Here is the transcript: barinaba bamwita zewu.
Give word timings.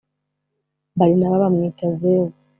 barinaba 0.97 1.35
bamwita 1.43 1.85
zewu. 1.99 2.31